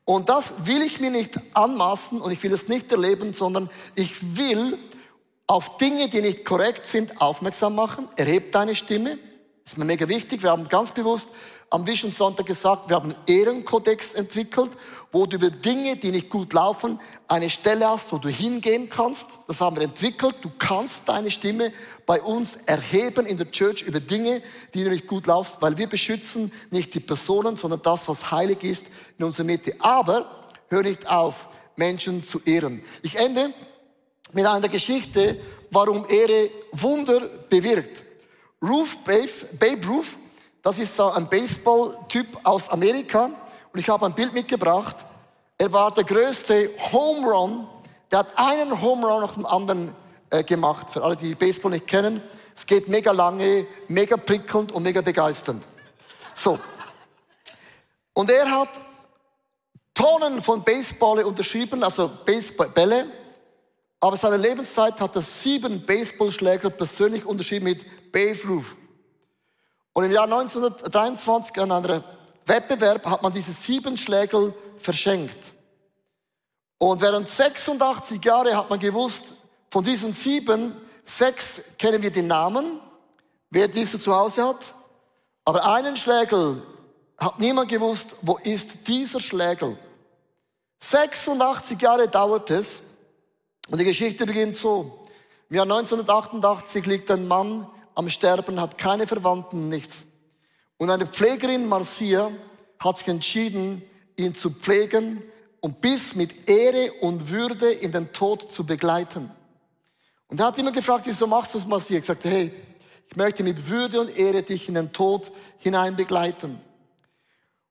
[0.06, 4.38] Und das will ich mir nicht anmaßen und ich will es nicht erleben, sondern ich
[4.38, 4.78] will
[5.48, 8.08] auf Dinge, die nicht korrekt sind, aufmerksam machen.
[8.15, 9.17] Erheb deine Stimme.
[9.65, 10.43] Ist mir mega wichtig.
[10.43, 11.30] Wir haben ganz bewusst
[11.69, 14.71] am Vision Sonntag gesagt, wir haben einen Ehrenkodex entwickelt,
[15.12, 19.28] wo du über Dinge, die nicht gut laufen, eine Stelle hast, wo du hingehen kannst.
[19.47, 20.36] Das haben wir entwickelt.
[20.41, 21.73] Du kannst deine Stimme
[22.06, 24.41] bei uns erheben in der Church über Dinge,
[24.73, 28.63] die du nicht gut laufst, weil wir beschützen nicht die Personen, sondern das, was heilig
[28.63, 28.86] ist
[29.17, 29.75] in unserer Mitte.
[29.80, 32.84] Aber hör nicht auf, Menschen zu ehren.
[33.01, 33.54] Ich ende
[34.34, 35.39] mit einer Geschichte,
[35.71, 38.04] warum Ehre Wunder bewirkt.
[38.62, 40.17] Ruth Babe, Babe Ruth
[40.65, 43.25] das ist so ein Baseball-Typ aus Amerika.
[43.71, 44.95] Und ich habe ein Bild mitgebracht.
[45.60, 47.67] Er war der größte Home Run.
[48.12, 49.93] Der hat einen Home Run nach dem anderen
[50.32, 50.89] äh, gemacht.
[50.89, 52.19] Für alle, die Baseball nicht kennen.
[52.56, 55.63] Es geht mega lange, mega prickelnd und mega begeisternd.
[56.34, 56.58] So.
[58.13, 58.69] Und er hat
[59.93, 63.06] Tonnen von Baseball unterschrieben, also Baseballbälle.
[63.99, 68.75] Aber seine Lebenszeit hat er sieben Baseballschläger persönlich unterschrieben mit Babe Ruth.
[69.97, 72.03] Und im Jahr 1923 an einem
[72.45, 75.53] Wettbewerb hat man diese sieben Schlägel verschenkt.
[76.77, 79.23] Und während 86 Jahre hat man gewusst,
[79.69, 82.81] von diesen sieben, sechs kennen wir den Namen,
[83.49, 84.73] wer diese zu Hause hat.
[85.45, 86.62] Aber einen Schlägel
[87.17, 89.77] hat niemand gewusst, wo ist dieser Schlägel.
[90.81, 92.81] 86 Jahre dauert es
[93.69, 95.08] und die Geschichte beginnt so.
[95.49, 100.05] Im Jahr 1988 liegt ein Mann am Sterben, hat keine Verwandten, nichts.
[100.77, 102.31] Und eine Pflegerin, Marcia,
[102.79, 103.81] hat sich entschieden,
[104.17, 105.23] ihn zu pflegen
[105.62, 109.31] und bis mit Ehre und Würde in den Tod zu begleiten.
[110.27, 111.97] Und er hat immer gefragt, wieso machst du das, Marcia?
[111.97, 112.53] Ich sagte, hey,
[113.10, 116.60] ich möchte mit Würde und Ehre dich in den Tod hinein begleiten.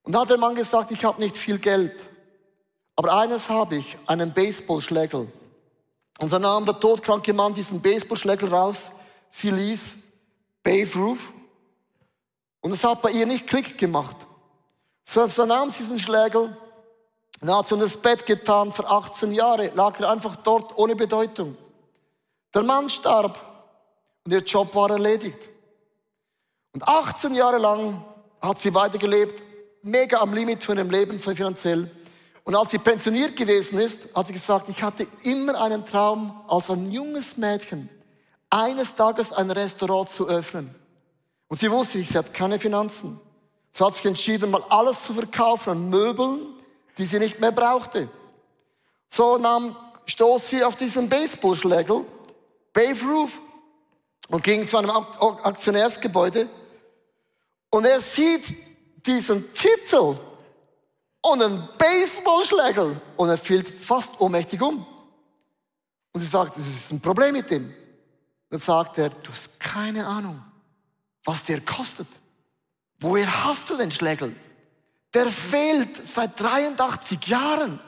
[0.02, 2.08] Und da hat der Mann gesagt, ich habe nicht viel Geld,
[2.96, 5.28] aber eines habe ich, einen Baseballschlägel.
[6.20, 8.90] Und so nahm der todkranke Mann diesen Baseballschlägel raus,
[9.30, 9.96] sie ließ
[10.64, 11.20] Babe Ruth.
[12.62, 14.16] Und es hat bei ihr nicht Klick gemacht.
[15.04, 16.56] So, nahm sie diesen Schlägel
[17.40, 20.96] und hat sie in das Bett getan für 18 Jahre, lag er einfach dort ohne
[20.96, 21.56] Bedeutung.
[22.54, 23.38] Der Mann starb
[24.24, 25.38] und ihr Job war erledigt.
[26.72, 28.02] Und 18 Jahre lang
[28.40, 29.42] hat sie weitergelebt,
[29.82, 31.90] mega am Limit von ihrem Leben finanziell.
[32.44, 36.70] Und als sie pensioniert gewesen ist, hat sie gesagt, ich hatte immer einen Traum als
[36.70, 37.88] ein junges Mädchen,
[38.54, 40.72] eines Tages ein Restaurant zu öffnen.
[41.48, 43.20] Und sie wusste, sie hat keine Finanzen.
[43.72, 46.46] Sie hat sich entschieden, mal alles zu verkaufen an Möbeln,
[46.96, 48.08] die sie nicht mehr brauchte.
[49.10, 52.04] So nahm, stoß sie auf diesen Baseballschlägel,
[52.72, 53.32] Babe Ruth,
[54.28, 56.48] und ging zu einem Aktionärsgebäude.
[57.70, 58.54] Und er sieht
[59.04, 60.16] diesen Titel
[61.22, 64.86] und einen Baseballschlägel und er fällt fast ohnmächtig um.
[66.12, 67.74] Und sie sagt, das ist ein Problem mit dem.
[68.54, 70.40] Dann sagt er, du hast keine Ahnung,
[71.24, 72.06] was der kostet.
[73.00, 74.36] Woher hast du den Schlägel?
[75.12, 77.80] Der fehlt seit 83 Jahren.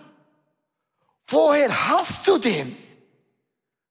[1.28, 2.76] Woher hast du den?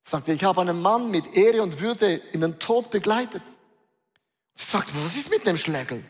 [0.03, 3.43] Sagt er, ich habe einen Mann mit Ehre und Würde in den Tod begleitet.
[4.55, 6.03] Sie sagt, was ist mit dem Schlägel?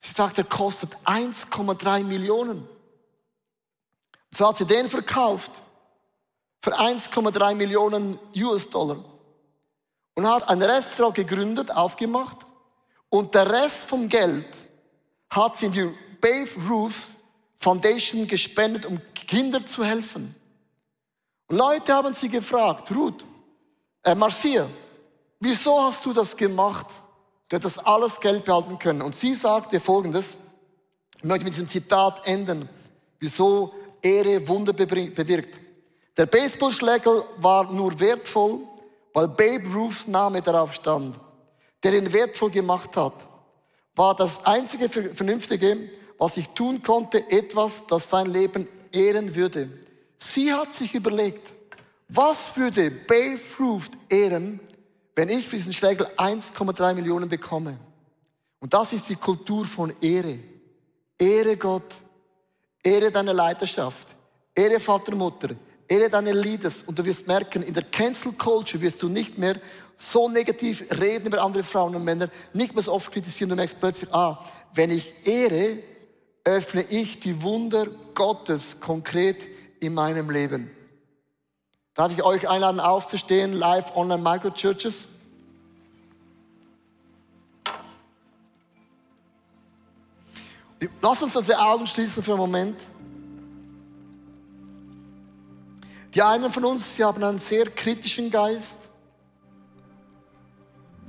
[0.00, 2.68] Sie sagt, er kostet 1,3 Millionen.
[4.30, 5.52] So hat sie den verkauft
[6.60, 9.09] für 1,3 Millionen US-Dollar
[10.20, 12.36] und hat ein Restaurant gegründet, aufgemacht
[13.08, 14.44] und der Rest vom Geld
[15.30, 16.92] hat sie in die Babe Ruth
[17.56, 20.34] Foundation gespendet, um Kindern zu helfen.
[21.48, 23.24] Und Leute haben sie gefragt, Ruth,
[24.02, 24.68] äh, Marcia,
[25.40, 26.88] wieso hast du das gemacht?
[27.48, 29.00] Du hättest alles Geld behalten können.
[29.00, 30.36] Und sie sagte folgendes,
[31.16, 32.68] ich möchte mit diesem Zitat enden,
[33.18, 35.60] wieso Ehre Wunder bewirkt.
[36.18, 38.60] Der Baseballschlägel war nur wertvoll,
[39.12, 41.18] weil Babe Ruths Name darauf stand,
[41.82, 43.14] der ihn wertvoll gemacht hat,
[43.94, 49.70] war das einzige Vernünftige, was ich tun konnte, etwas, das sein Leben ehren würde.
[50.18, 51.54] Sie hat sich überlegt,
[52.08, 54.60] was würde Babe Ruth ehren,
[55.14, 57.78] wenn ich für diesen Schlägel 1,3 Millionen bekomme?
[58.60, 60.38] Und das ist die Kultur von Ehre.
[61.18, 61.96] Ehre Gott,
[62.82, 64.16] ehre deine Leiterschaft,
[64.54, 65.50] ehre Vater, Mutter,
[65.90, 69.60] Ehre deine Leaders und du wirst merken, in der Cancel Culture wirst du nicht mehr
[69.96, 73.50] so negativ reden über andere Frauen und Männer, nicht mehr so oft kritisieren.
[73.50, 74.38] Du merkst plötzlich, ah,
[74.72, 75.82] wenn ich ehre,
[76.44, 79.48] öffne ich die Wunder Gottes konkret
[79.80, 80.70] in meinem Leben.
[81.94, 85.06] Darf ich euch einladen, aufzustehen, live online Microchurches?
[91.02, 92.76] Lass uns unsere Augen schließen für einen Moment.
[96.20, 98.76] Die einen von uns, sie haben einen sehr kritischen Geist.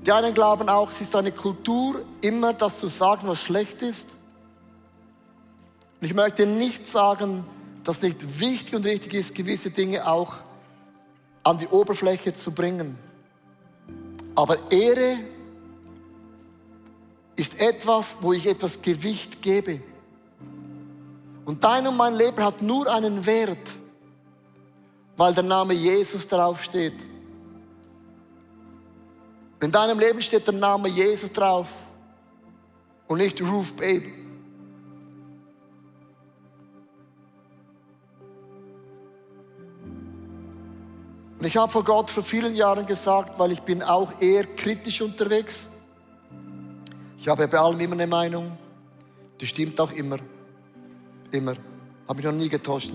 [0.05, 4.07] Die einen glauben auch, es ist eine Kultur, immer das zu sagen, was schlecht ist.
[5.99, 7.43] Und ich möchte nicht sagen,
[7.83, 10.35] dass nicht wichtig und richtig ist, gewisse Dinge auch
[11.43, 12.97] an die Oberfläche zu bringen.
[14.33, 15.17] Aber Ehre
[17.35, 19.81] ist etwas, wo ich etwas Gewicht gebe.
[21.43, 23.80] Und dein und mein Leben hat nur einen Wert,
[25.21, 26.95] weil der Name Jesus drauf steht.
[29.61, 31.67] In deinem Leben steht der Name Jesus drauf
[33.07, 34.07] und nicht Ruth Babe.
[41.37, 45.03] Und ich habe vor Gott vor vielen Jahren gesagt, weil ich bin auch eher kritisch
[45.03, 45.67] unterwegs.
[47.19, 48.57] Ich habe bei allem immer eine Meinung.
[49.39, 50.17] Die stimmt auch immer.
[51.29, 51.53] Immer.
[52.07, 52.91] Habe mich noch nie getäuscht.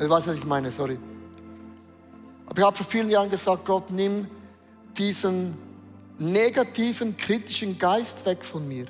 [0.00, 0.98] Ich weiß, was ich meine, sorry.
[2.46, 4.26] Aber ich habe vor vielen Jahren gesagt, Gott, nimm
[4.96, 5.56] diesen
[6.18, 8.86] negativen, kritischen Geist weg von mir.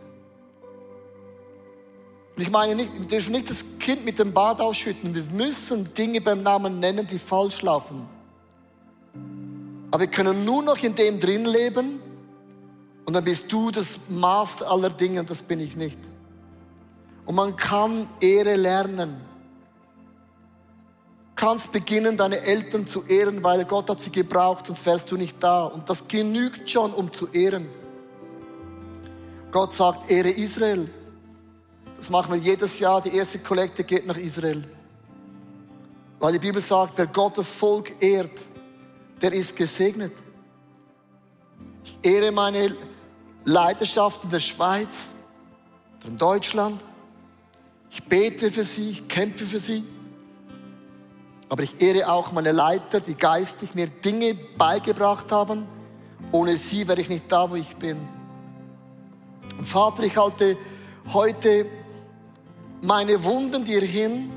[2.36, 5.12] Und ich meine nicht, wir dürfen nicht das Kind mit dem Bad ausschütten.
[5.12, 8.08] Wir müssen Dinge beim Namen nennen, die falsch laufen.
[9.90, 12.00] Aber wir können nur noch in dem drin leben
[13.04, 15.98] und dann bist du das Maß aller Dinge und das bin ich nicht.
[17.26, 19.29] Und man kann Ehre lernen
[21.40, 25.42] kannst beginnen, deine Eltern zu ehren, weil Gott hat sie gebraucht, sonst wärst du nicht
[25.42, 25.64] da.
[25.64, 27.66] Und das genügt schon, um zu ehren.
[29.50, 30.90] Gott sagt, ehre Israel.
[31.96, 33.00] Das machen wir jedes Jahr.
[33.00, 34.64] Die erste Kollekte geht nach Israel.
[36.18, 38.38] Weil die Bibel sagt, wer Gottes Volk ehrt,
[39.22, 40.12] der ist gesegnet.
[41.84, 42.76] Ich ehre meine
[43.46, 45.14] Leidenschaft in der Schweiz
[46.06, 46.82] in Deutschland.
[47.90, 49.84] Ich bete für sie, ich kämpfe für sie.
[51.50, 55.66] Aber ich ehre auch meine Leiter, die geistig mir Dinge beigebracht haben.
[56.30, 57.98] Ohne sie wäre ich nicht da, wo ich bin.
[59.58, 60.56] Und Vater, ich halte
[61.12, 61.66] heute
[62.82, 64.30] meine Wunden dir hin,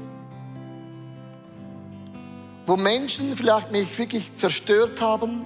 [2.65, 5.45] wo Menschen vielleicht mich wirklich zerstört haben,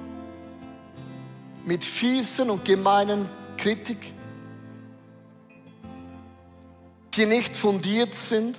[1.65, 3.27] mit fiesen und gemeinen
[3.58, 4.13] Kritik,
[7.15, 8.58] die nicht fundiert sind.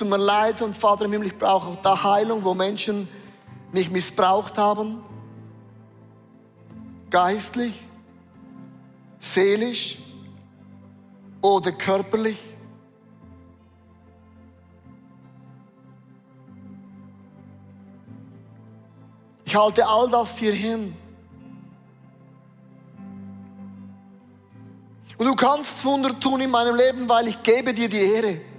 [0.00, 3.06] Tut mir leid und Vater im Himmel, ich brauche auch da Heilung, wo Menschen
[3.70, 5.04] mich missbraucht haben.
[7.10, 7.74] Geistlich,
[9.18, 9.98] seelisch
[11.42, 12.38] oder körperlich.
[19.44, 20.96] Ich halte all das hier hin.
[25.18, 28.49] Und du kannst Wunder tun in meinem Leben, weil ich gebe dir die Ehre.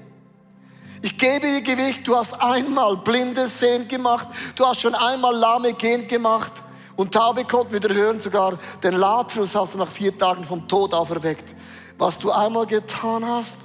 [1.02, 5.74] Ich gebe dir Gewicht, du hast einmal Blinde sehen gemacht, du hast schon einmal Lahme
[5.74, 6.52] gehen gemacht
[6.96, 10.94] und Taube konnten wieder hören, sogar den Lazarus hast du nach vier Tagen vom Tod
[10.94, 11.56] auferweckt.
[11.98, 13.60] Was du einmal getan hast,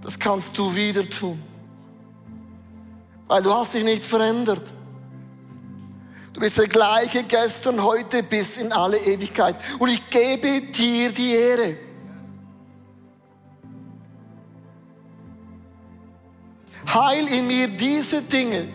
[0.00, 1.42] das kannst du wieder tun.
[3.26, 4.62] Weil du hast dich nicht verändert.
[6.32, 9.56] Du bist der gleiche gestern, heute bis in alle Ewigkeit.
[9.78, 11.76] Und ich gebe dir die Ehre.
[16.94, 18.68] Heil in mir diese Dinge,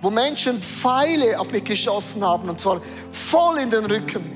[0.00, 2.80] wo Menschen Pfeile auf mich geschossen haben, und zwar
[3.12, 4.32] voll in den Rücken.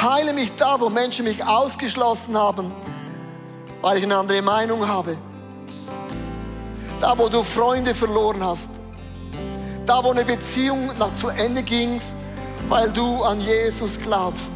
[0.00, 2.70] Heile mich da, wo Menschen mich ausgeschlossen haben,
[3.80, 5.16] weil ich eine andere Meinung habe.
[7.00, 8.70] Da, wo du Freunde verloren hast.
[9.86, 12.00] Da, wo eine Beziehung noch zu Ende ging,
[12.68, 14.52] weil du an Jesus glaubst.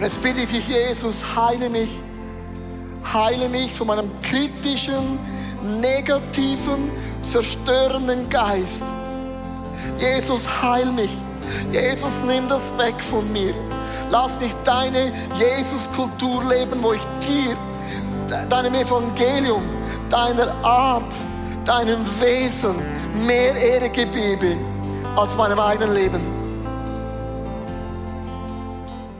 [0.00, 1.90] Und jetzt bitte ich dich, Jesus, heile mich.
[3.12, 5.18] Heile mich von meinem kritischen,
[5.78, 6.90] negativen,
[7.30, 8.82] zerstörenden Geist.
[9.98, 11.10] Jesus, heil mich.
[11.70, 13.52] Jesus, nimm das weg von mir.
[14.10, 17.54] Lass mich deine Jesus-Kultur leben, wo ich dir,
[18.48, 19.62] deinem Evangelium,
[20.08, 21.12] deiner Art,
[21.66, 22.74] deinem Wesen
[23.26, 24.56] mehr Ehre gebe
[25.14, 26.39] als meinem eigenen Leben.